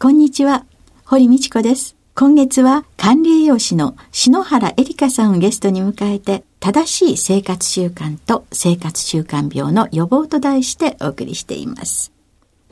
[0.00, 0.64] こんにちは、
[1.04, 1.96] 堀道子です。
[2.14, 12.12] 今月は管理栄養士の篠原恵里香さんをゲストに迎えて正しい生活習慣と生活習慣病の予防と題してお送りしています。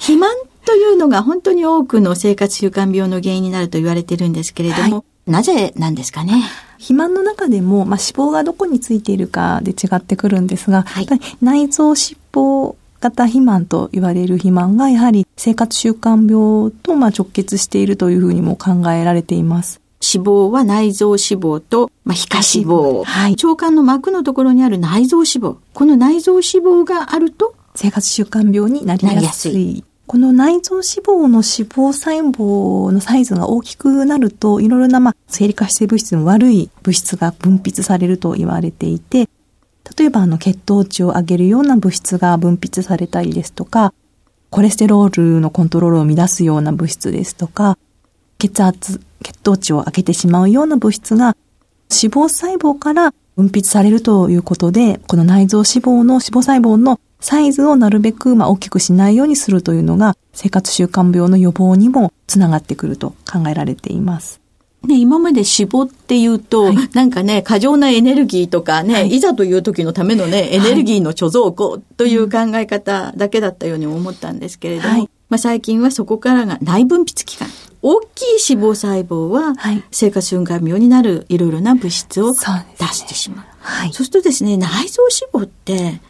[0.00, 0.34] 肥満
[0.64, 6.42] というのが本当に多くの生活習慣病の原因になると言われてるんですけれども、はい、なぜなんですかね？
[6.78, 11.06] 肥満の中でも、まあ、脂肪がどこについているかで違ってくるんですが、はい、
[11.42, 19.80] 内臓脂肪型肥満と言われる肥満がやはり生活習慣病とまあ直結しているというふうにも考えられています。
[20.02, 23.04] 脂肪は内臓脂肪と、まあ、皮下脂肪。
[23.04, 23.32] はい。
[23.32, 25.56] 腸管の膜のところにある内臓脂肪。
[25.74, 29.84] この内臓脂肪があると、生活習慣病になりやすい。
[30.10, 39.28] この内臓脂肪の脂肪細胞のサイズが大きくなると、いろいろな、まあ、生理活性物質の悪い物質が分泌されると言われていて、
[39.96, 43.94] 例えば、あの、血糖値を上げるような物質が分泌されたりですとか、
[44.50, 47.78] コレステロールのコントロールを乱すような物質ですとか、
[48.38, 51.36] 血圧、血糖値を上げてしまうような物質が
[51.88, 64.40] 脂肪細胞から分泌されるということで、この内臓脂肪の脂肪細胞のサイズをなるべくまあ大きくしないようにするというのが生活習慣病の予防にもつながってくると考えられています。
[64.86, 77.48] ね、今まで脂肪っていうと、はい、なんかね、過剰なエネルギーとかね、はい、いざという時のためのね、エネルギーの貯蔵庫という考え方だけだったように思ったんですけれども、はい、まあ最近はそこからが内分泌器官。
[77.82, 79.54] 大きい脂肪細胞は、
[79.90, 83.46] 生活習慣病になるいろいろな物質を出してしまう。
[83.58, 85.02] はい、そうするとですね、内臓
[85.32, 86.00] 脂肪って、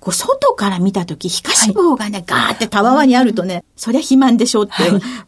[0.00, 4.72] こう外から見たとき、皮下脂肪がね、はい、ガーってたわわにあるとね、そりゃ肥満でしょって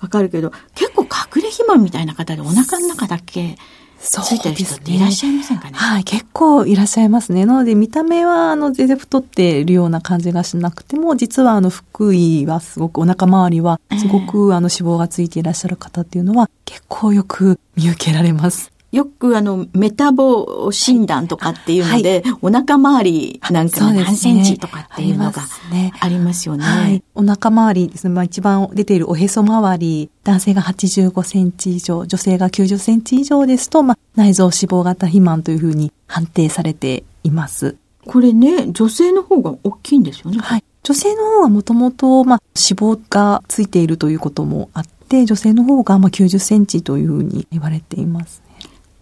[0.00, 3.56] わかるけど、結構隠れ肥満みたいな方でお腹の中だけ、
[4.02, 7.46] ついてる人っていらっしゃいませんかね、ね、はい、結構いらっしゃいますね。
[7.46, 18.72] なので見た目はあの全然太っているような感じがしなくても、実はあの腹囲はすごくお腹周りはすごくあの脂肪がついていらっしゃる方っていうのは結構よく見受けられます。
[18.92, 25.42] よくあの、メタボ診断とかっていうので、はい、お腹周りなんか何センチとかっていうのが
[25.98, 26.64] ありますよね。
[26.64, 28.14] はい、お腹周りですね。
[28.14, 37.76] まあ一番出ているおへそ周り、男性が85センチ以上、女性が90センチ以上ですと、まあ内臓脂肪型肥満というふうに判定されています。
[38.06, 40.38] これね、女性の方が大きいんですよね。
[40.38, 40.64] はい。
[40.82, 48.41] 女性の方はもともと、まあ、脂肪がついているということもあって、女性の方が、まあ、90センチというふうに言われています。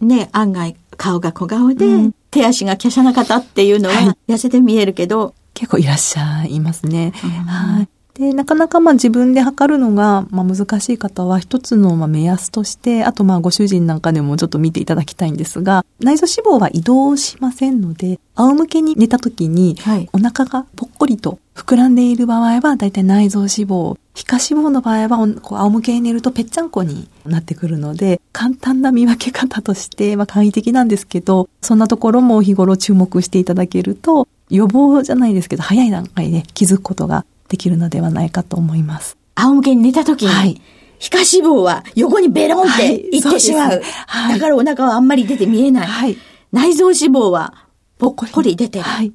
[0.00, 7.12] ね、案外顔が小顔で、うん、手足が華奢な方っていうのは痩せて見えるけど、結構いらっしゃいますね。
[7.46, 7.88] はい。
[8.14, 19.76] で、なかなかまあ自分で測るのがまあ難しい方は一つのまあ目安として、あとまあご主人なんかでもちょっと見ていただきたいんですが、内臓脂肪は移動しませんので、仰向けに寝た時に、
[20.12, 39.16] お腹がぽっこりと膨らんでいる場合は、だいたい内臓脂肪、皮下脂肪の場合は、こう仰向けに寝るとぺっちゃんこになってくるので、簡単な見分け方として、まあ簡易的なんですけど、そんなところも日頃注目していただけると、予防じゃないですけど、早い段階で気づくことができるのではないかと思います。
[39.36, 40.60] 仰向けに寝た時に、はい、
[40.98, 43.82] 皮下脂肪は横にベロンっていってしまう。
[44.06, 45.86] はい、だからお腹はあんまり出て見えない。
[45.86, 46.18] はい、
[46.52, 47.54] 内臓脂肪は
[47.96, 48.84] ぽっこり出てる。
[48.84, 49.12] はい、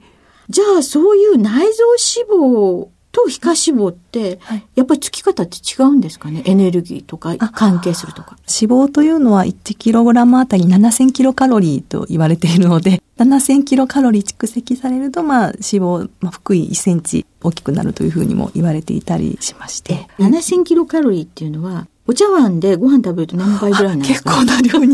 [0.49, 1.83] じゃあそういう内臓
[2.23, 4.39] 脂肪と皮下脂肪って、
[4.75, 6.41] やっぱりつき方って違うんですかね？
[6.45, 8.31] エネルギーとか関係するとか。
[8.61, 20.07] 脂肪というのは 1kg あたり7000キロカロリーと言われているので、 7000キロカロリー蓄積されると、まあ、脂肪、まあ、福井1センチ大きくなるというふうにも言われていたりしまして。
[20.19, 24.31] 7000キロカロリーっていうのは、お茶碗でご飯食べると何杯ぐらいなんですか？
[24.35, 24.93] 結構な量に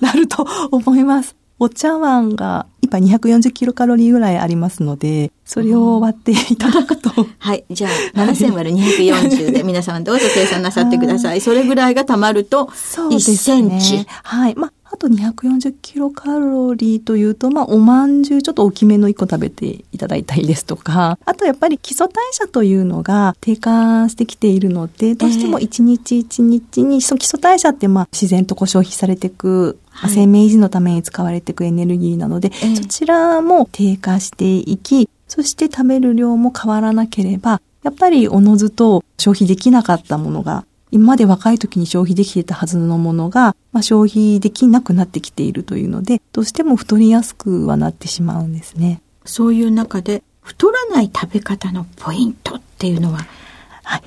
[0.00, 1.34] なると思います。
[1.58, 7.10] お茶碗が一杯240キロカロリーぐらいありますので、それを割っていただくと。
[7.38, 7.64] はい。
[7.70, 11.40] じゃあ、7000割る240で皆様どうぞ計算なさってください。
[11.40, 13.98] それぐらいが溜まると、1センチ。
[13.98, 14.56] ね、はい。
[14.56, 49.00] まあ、あと240キロカロリーというと、まあ、おまんじゅうちょっと大きめの1個食べていただいたりですとか、あとやっぱり基礎代謝というのが低下してきているので、どうしても1日1日に、基礎代謝ってまあ自然とこう消費されていくはい、生命維持のために使われていくエネルギーなので、えー、そちらも低下していき、そして食べる量も変わらなければ、やっぱりおのずと消費できなかったものが今まで若い時に消費できていたはずのものが、まあ、消費できなくなってきているというので、どうしても太りやすくはなってしまうんですね。
[49.24, 53.26] そういう中で、太らない食べ方のポイントっていうのは、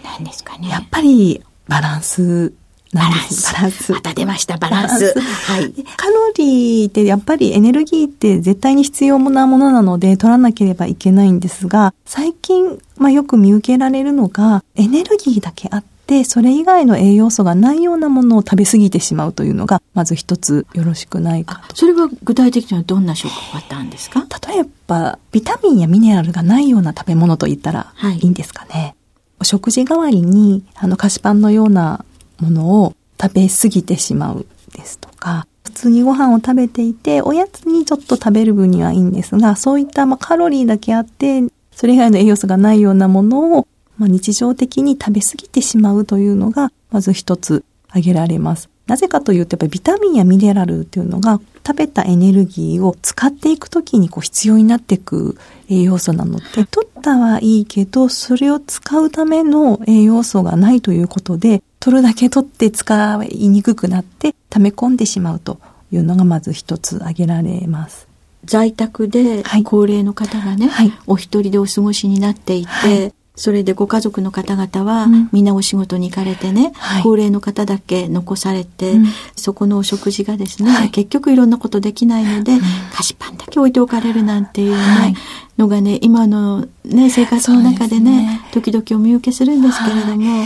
[0.04, 0.70] 何ですかね。
[0.70, 2.54] やっぱりバランス
[2.94, 3.54] バランス。
[3.54, 3.92] バランス。
[3.92, 5.14] また出ました、バランス。
[5.20, 5.74] はい。
[5.96, 21.76] カロリーってやっぱりエネルギーって絶対に必要なものなので取らなければいけないんですが、最近、まあよく見受けられるのが、エネルギーだけあって、で、それ以外の栄養素がないようなものを食べ過ぎてしまうというのが、まず一つよろしくないかと。
[21.76, 24.26] それは具体的にはどんな食パターンですか？
[24.48, 28.72] 例えば、ビタミンやミネラルがないような食べ物と言ったらいいんですかね？
[28.74, 28.96] はい、
[29.42, 32.04] お食事代わりに、あの、菓子パンのような
[32.40, 43.68] ものを食べ過ぎてしまうですとか、普通にご飯を食べていて、おやつにちょっと食べる分にはいいんですが、そういったまカロリーだけあって、それ以外の栄養素がないようなものを
[44.00, 48.70] まあ、日常的に食べ過ぎてしまうというのが、まず一つ挙げられます。
[48.88, 55.38] なぜかというと、やっぱりビタミンやミネラルっていうのが、食べたエネルギーを使っていくときにこう必要になっていく
[55.70, 65.60] 栄養素なので、 取ったはいいけど、それを使うための栄養素がないということで、取るだけ取って使いにくくなって溜め込んでしまうと
[65.92, 68.08] いうのがまず一つ挙げられます。
[68.46, 73.14] 在宅で高齢の方がね、はい、お一人でお過ごしになっていて、はい。
[73.36, 79.06] それでご家族の方々は、みんなお仕事に行かれてね、はい、高齢の方だけ残されて、うん、
[79.38, 82.60] そこのお食事がですね、はい、結局いろんなことできないので、うん、
[82.92, 85.14] 菓子パンだけ置いておかれるなんていうね、はい、
[85.58, 88.42] のがね、今のね、生活の中でね、ね。
[88.52, 90.44] 時々お見受けするんですけれども、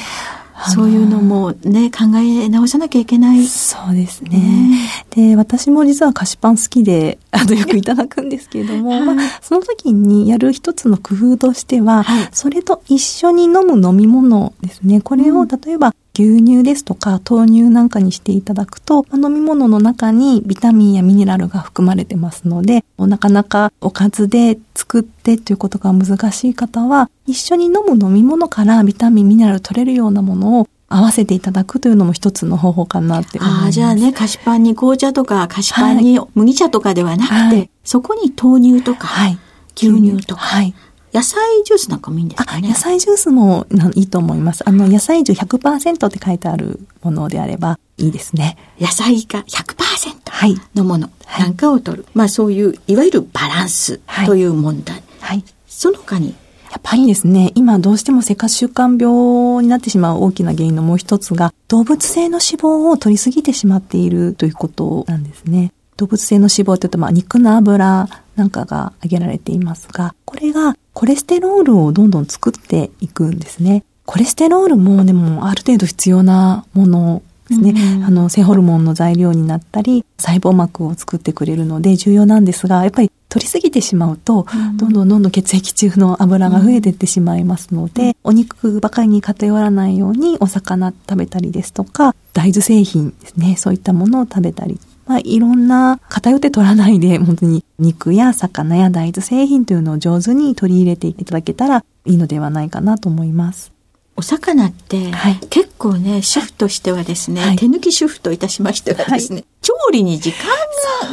[0.70, 3.46] そういうのもね、考え直さなきゃいけない。
[3.46, 4.90] そうですね。
[5.12, 15.02] で、私も実は菓子パン好きで、 あの、よくいただくんですけれども、はい、まあ、その時にやる一つの工夫としては、はい、それと一緒に飲む飲み物ですね。
[15.02, 33.64] これを、例えば、牛乳ですとか豆乳なんかにしていただくと、飲み物の中にビタミンやミネラルが含まれてますので、なかなかおかずで作ってということが難しい方は、一緒に飲む飲み物からビタミン、ミネラル取れるようなものを合わせていただくというのも一つの方法かなって思います。
[33.64, 39.40] ああ、じゃあね、菓子パンに紅茶とか菓子パンに麦茶とかではなくて、はい、そこに豆乳とか、はい、
[39.76, 40.76] 牛乳とか、はい、
[41.14, 44.68] 野菜ジュースなんかもいいんですかね野菜ジュースもいいと思います。
[44.68, 48.58] あの、野菜ジュ100%って書いてあるものであればいいですね。
[48.80, 52.04] 野菜が100%のものなんかを取る。
[52.04, 55.04] はい、まあそういう、いわゆるバランスという問題。
[55.20, 55.44] はい。
[55.68, 56.36] その他に？
[56.72, 65.72] やっぱりですね、今どうしても生活習慣病になってしまう大きな原因のもう一つが、動物性の脂肪を取りすぎてしまっているということなんですね。
[65.98, 73.84] 動物性の脂肪って言うと、まあ、肉の油なんかが挙げられていますが、これがコレステロールをどんどん作っていくんですね。
[74.06, 103.72] コレステロールもでもある程度必要なものですね、うん、あの、性ホルモンの材料になったり、細胞膜を作ってくれるので重要なんですが、やっぱり取りすぎてしまうと、うん、どんどんどんどん血液中の油が増えていってしまいますので、うん、お肉ばかりに偏らないようにお魚食べたりですとか、大豆製品ですね、そういったものを食べたりまあ、いろんな偏って取らないで、本当に肉や魚や大豆製品というのを上手に取り入れていただけたらいいのではないかなと思います。
[104.16, 110.46] お魚って、はい、結構ね、主婦としてはですね、はい、手抜き主婦といたしましてはですね、はい、調理に時間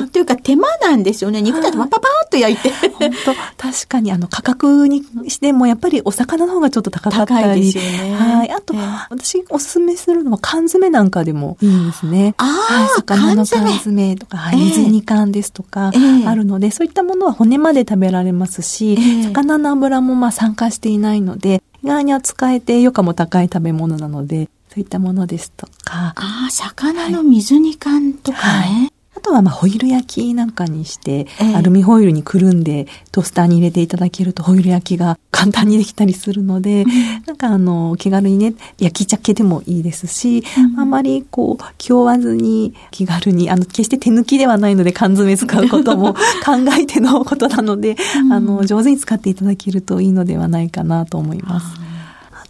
[0.00, 1.40] が、というか手間なんですよね。
[1.40, 2.70] 肉だとパパパーっと焼いて。
[2.90, 7.72] 本当確かにあの価格にしてもやっぱりお魚の方がちょっと高かったり。
[7.72, 8.14] ですよね。
[8.14, 8.50] はい。
[8.50, 12.34] あと、えー、私おすすめするのは缶詰なんかでもいいんですね。
[12.38, 15.92] ああ、はい、魚の缶詰とか、はい、水煮缶ですとか、
[16.26, 26.14] あるので、そういったものは骨まで食べられますし、えー、魚の油もまあ酸化していないので、意外に扱えて余価も高い食べ物なので、そういったものですとか。
[26.16, 28.42] ああ、魚の水煮缶とかね。
[28.42, 36.88] はいあとはまあホイル焼きなんかにして、えー、アルミホイルにくるんでトースターに入れていただけるとホイル焼きが簡単にできたりするので、うん、
[37.26, 51.89] なんかあの気軽にね焼き鮭でもいいですし、うん、あんまりこう気負わずに気軽にあの決して手抜きではないので缶詰使うことも 考えてのことなので、うん、あの上手に使っていただけるといいのではないかなと思います。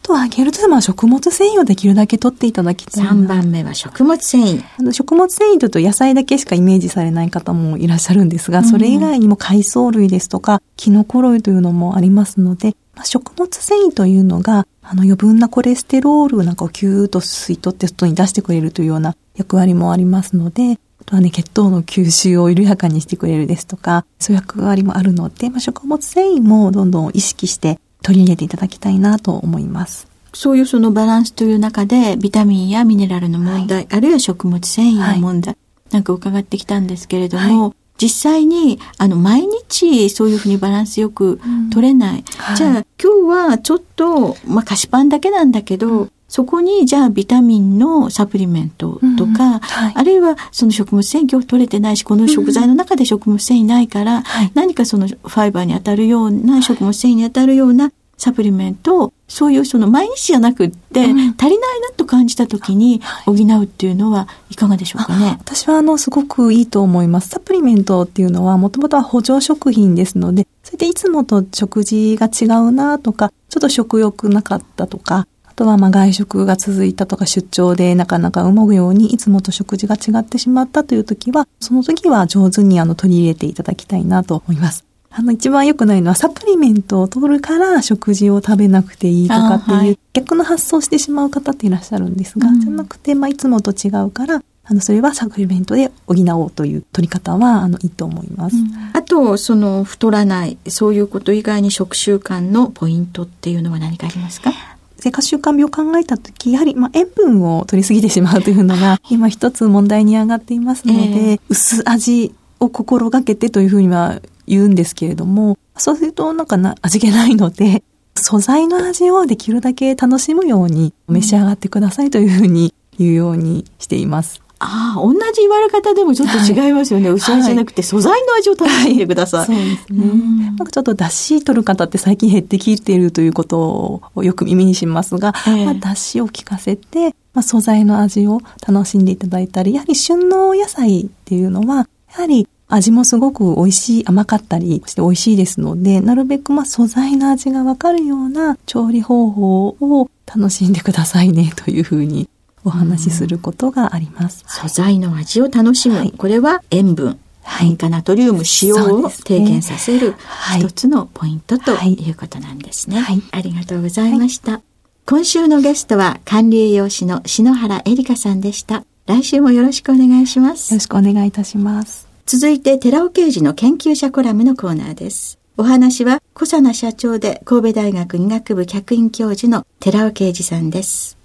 [0.02, 3.04] とは、ゲルトは食物繊維をできるだけ取っていただきたい。
[3.04, 4.64] 3番目は食物繊維。
[4.78, 30.08] あの、食物繊維というと野菜だけしかイメージされない方もいらっしゃるんですが、それ以外にも海藻類ですとか、キノコ類というのもありますので、まあ、食物繊維というのが、あの余分なコレステロールなんかをキューッと吸い取って外に出してくれるというような役割もありますので、あとはね、血糖の吸収を緩やかにしてくれるですとか、そういう役割もあるので、まあ、食物繊維もどんどん意識して取り入れていただきたいなと思います。
[30.32, 35.58] そういうそのバランスという中で、ビタミンやミネラルの問題、はい、あるいは食物繊維の問題、は
[35.90, 41.40] い、なんか伺ってきたんですけれども、はい、実際に、あの、毎日そういうふうにバランスよく
[41.72, 42.24] 取れない。
[42.50, 42.70] うん、じゃあ、
[43.02, 61.58] 今日はちょっと、まあ、菓子パンだけなんだけど、うんそこに、じゃあ、ビタミンのサプリメントとか、うんはい、あるいは、その食物繊維今日取れてないし、この食材の中で食物繊維ないから、うんはい、何かそのファイバーに当たるような、食物繊維に当たるようなサプリメントをそういうその毎日じゃなくって、足りないな
[61.96, 65.38] と感じた時に補うっていうのはいかがでしょうかね？
[65.40, 67.30] 私はあのすごくいいと思います。
[67.30, 84.86] サプリメントっていうのはもともとは補助食品ですので、それでいつもと食事が違うなとか、ちょっと食欲なかったとか、あとはまあ外食が続いたとか出張でなかなか思うようにいつもと食事が違ってしまったという時は、その時は上手にあの取り入れていただきたいなと思います。
[85.10, 98.56] あの、一番良くないのは、サプリメントを取るから食事を食べなくていいとかっていう、はい、逆の発想してしまう方っていらっしゃるんですが、うん、じゃなくて、まあ、いつもと違うから、あの、それはサプリメントで補おうという取り方は、あの、いいと思います。
[98.56, 104.52] うん、あと、その、太らない、そういうこと以外に食習慣のポイントっていうのは何かありますか？
[105.00, 117.82] 生活習慣病を考えたとき、やはり、まあ、塩分を取りすぎてしまうというのが、今一つ問題に上がっていますので、えー、薄味を心がけてというふうには言うんですけれども、そうするとなんかな味気ないので、
[118.14, 124.42] 素材の味をできるだけ楽しむように召し上がってくださいというふうに言うようにしています。
[124.62, 127.06] ああ、同じ言われ方でもちょっと違いますよね。
[127.06, 129.48] はい、薄味じゃなくて、素材の味を楽しんでください。
[129.48, 130.44] はい、そうですね。
[130.44, 152.28] なんかちょっと出汁取る方って最近減ってきているということをよく耳にしますが、えー、まあ、出汁を効かせて、まあ、素材の味を楽しんでいただいたり、やはり旬の野菜っていうのは、やはり味もすごく美味しい、甘かったりして美味しいですので、なるべくまあ素材の味がわかるような調理方法を楽しんでくださいねというふうに
[152.64, 154.44] お話しすることがあります。
[154.46, 155.96] 素材の味を楽しむ。
[155.96, 157.18] はい、これは塩分。
[157.62, 160.14] 塩化ナトリウム使用を低減させる
[160.58, 163.00] 一つのポイントということなんですね。
[163.00, 164.60] はい、ありがとうございました。
[165.06, 168.84] 今週のゲストは管理栄養士の篠原恵里香さんでした。
[169.06, 170.72] 来週もよろしくお願いします。
[170.72, 172.06] よろしくお願いいたします。
[172.26, 175.38] 続いて、寺尾刑事の研究者コラムのコーナーです。
[175.56, 181.19] お話は、小佐奈社長で神戸大学医学部客員教授の寺尾啓二さんです。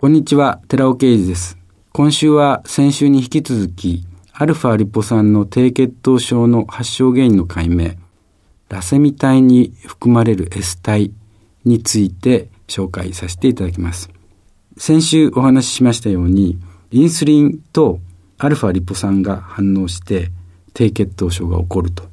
[0.00, 1.58] こんにちは、寺尾啓二です。
[1.92, 7.90] 今週は先週に引き続き、アルファリポ酸の低血糖症の発症原因の解明、
[8.70, 11.12] ラセミ体に含まれる S 体
[11.66, 14.08] について紹介させていただきます。
[14.78, 16.58] 先週お話ししましたように、
[16.90, 18.00] インスリンと
[18.38, 20.30] アルファリポ酸が反応して
[20.72, 22.04] 低血糖症が起こると。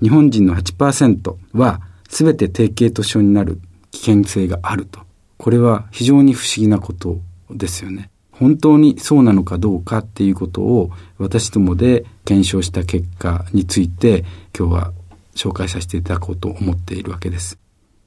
[0.00, 3.60] 日本人の8%は全て低血糖症になる
[3.90, 5.03] 危険性があると。
[5.44, 7.18] これは非常に不思議なこと
[7.50, 8.08] ですよね。
[8.30, 14.24] 本当にそうなのかどうかっていうことを私どもで検証した結果について
[14.58, 14.92] 今日は
[15.34, 17.58] 紹介させていただこうと思っているわけです。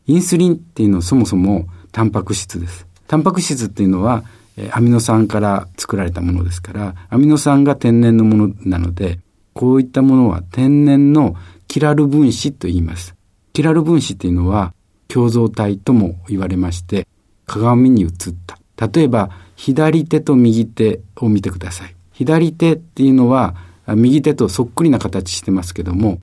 [0.08, 2.88] インスリンっていうのはそもそもタンパク質です。
[3.08, 4.24] タンパク質っていうのは
[4.72, 9.20] アミノ酸から作られたものですから、アミノ酸が天然のものなので、
[9.54, 11.36] こういったものは天然の
[11.68, 13.14] キラル分子と言います。
[13.54, 14.74] キラル分子っていうのは
[15.08, 17.08] 共造体とも言われまして、
[17.48, 18.10] 鏡に映っ
[18.46, 18.88] た。
[18.88, 21.96] 例えば、左手と右手を見てください。
[22.12, 23.56] 左手っていうのは、
[23.88, 26.20] 右手とそっくりな形してますけども、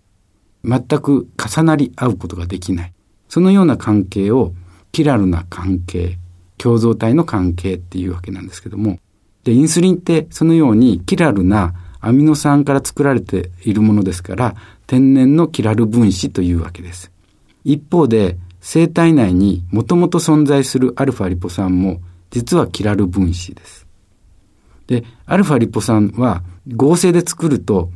[0.64, 2.92] 全く重なり合うことができない。
[3.28, 4.52] そのような関係を
[4.92, 6.18] キラルな関係
[6.58, 8.98] 共造体の関係っていうわけなんですけども、
[9.44, 14.54] で、インスリンってそのようにキラルなアミノ酸から作られているものですから、
[14.86, 17.10] 天然のキラル分子というわけです。
[17.64, 23.86] 一方で、生体内にもともと存在するアルファリポ酸も実はキラル分子です。
[24.86, 26.42] で、アルファリポ酸は
[26.74, 27.90] 合成で作ると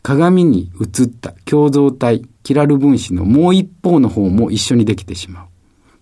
[0.00, 5.46] 鏡に映った共造体、キラル分子のもう一方の方も一緒にできてしまう。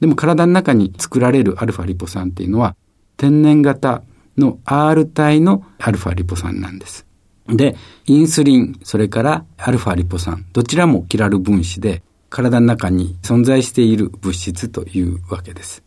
[0.01, 2.77] でも体の中に作られるアルファリポ酸っていうのは
[3.17, 4.03] 天然型
[4.37, 7.07] の R 体のアルファリポ酸なんです。
[7.49, 7.75] で、
[8.05, 15.83] インスリン、それからアルファリポ酸、どちらもキラル分子で体の中に存在している物質というわけです。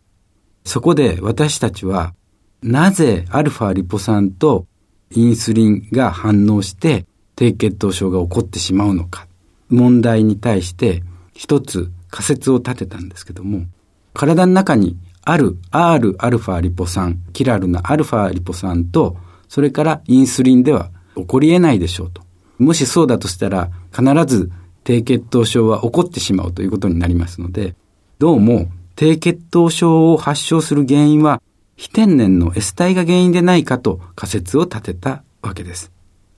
[0.66, 2.14] そこで私たちは
[2.62, 4.66] なぜアルファリポ酸と
[5.12, 9.28] インスリンが反応して低血糖症が起こってしまうのか
[9.70, 13.66] 問題に対して一つ仮説を立てたんですけども
[14.14, 19.18] 体の中にある Rα リポ酸キラルなアルファリポ酸と
[19.50, 22.22] それからインスリンでは起こり得ないでしょうと
[22.60, 24.52] もしそうだとしたら必ず
[24.84, 27.76] 低血糖症は起こってしまうということになりますので
[28.20, 31.42] どうも低血糖症を発症する原因は
[31.76, 35.92] 非天然の S 体が原因でないかと仮説を立てたわけです。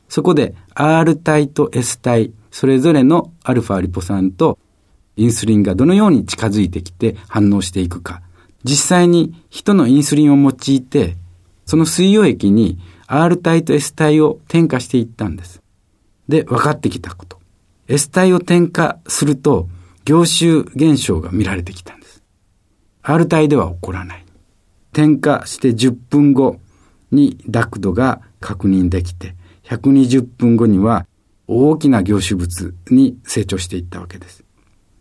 [0.08, 4.58] そこで R 体と S 体、それぞれのアルファリポ酸と
[5.18, 8.22] インスリンがどのように近づいてきて反応していくか。
[8.64, 11.18] 実際に人のインスリンを用いて、
[11.66, 15.62] その水溶液に R 体と S 体を添加していったんです。
[16.28, 17.35] で、分かってきたこと。
[17.88, 19.70] S 体を添加すると、
[20.06, 22.24] 凝集現象が見られてきたんです。
[23.04, 24.26] R 体では起こらない。
[24.94, 26.60] 点火して10分後
[27.12, 31.06] にダクトが確認できて、120分後には
[31.48, 34.44] 大きな凝集物に成長していったわけです。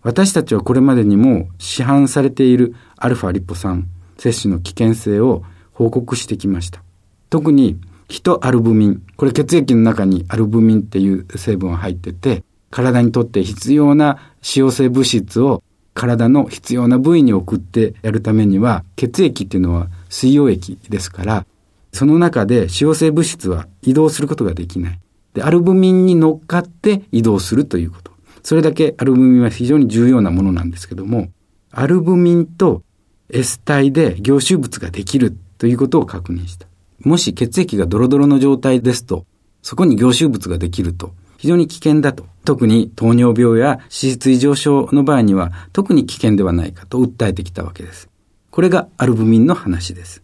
[0.03, 3.89] 私たちはこれまでにも市販されているアルファリポ酸
[4.19, 6.83] 摂取の危険性を報告してきました。
[7.31, 9.03] 特にヒトアルブミン。
[9.17, 15.63] これ血液の中にアルブミンっていう成分が入ってて、体にとって必要な使用性物質を
[15.95, 21.47] 体の必要な部位に送ってやるためには、血液っていうのは水溶液ですから、
[21.93, 24.99] その中で使用性物質は移動することができない。
[25.35, 28.11] で、アルブミンに乗っかって移動するということ。
[28.43, 31.29] それだけアルブミンは非常に重要なものなんですけども、
[31.71, 32.83] アルブミンと
[33.31, 36.67] S 体で凝集物ができるということを確認した。
[37.05, 39.27] もし血液がドロドロの状態ですと、
[39.63, 48.09] そこに凝集物ができると非常に危険だと特に糖尿病や脂質異常症の場合には特に危険ではないかと訴えてきたわけです。
[48.51, 50.23] これがアルブミンの話です。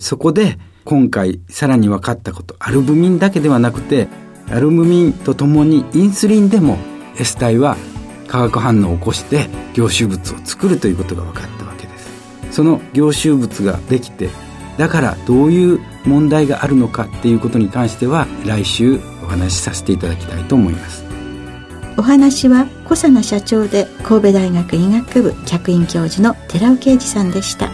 [0.00, 4.08] そこで今回さらに分かったこと、アルブミンだけではなくて、
[4.50, 6.76] アルブミンとともにインスリンでも
[7.20, 7.76] S 体は
[8.26, 12.10] 化学反応を起こして凝集物を作るということが分かったわけです。
[12.50, 14.28] その凝集物ができて、
[14.76, 21.12] だからどういう問題があるのかっていうことに関しては来週お話しさせていただきたいと思います。
[21.98, 27.68] お話は小佐奈社長で神戸大学医学部客員教授の寺尾啓二さんでした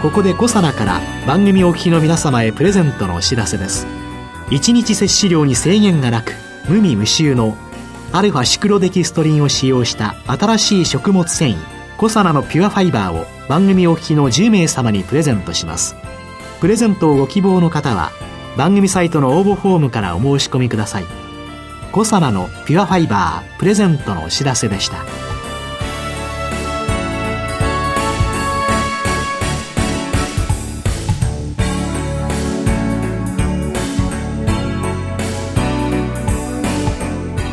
[0.00, 3.86] ここで小佐奈から番組お聞きの皆様へプレゼントのお知らせです
[4.48, 6.32] 1日摂取量に制限がなく
[6.68, 7.56] 無味無臭の
[8.14, 11.56] アルファシクロデキストリンを使用した新しい食物繊維
[11.96, 15.96] コサナのピュアファイバーを番組お聞きの10名様にプレゼントします。
[16.60, 18.12] プレゼントをご希望の方は
[18.56, 21.04] 番組サイトの応募フォームからお申し込みください。
[21.90, 24.98] コサナのピュアファイバープレゼントのお知らせでした。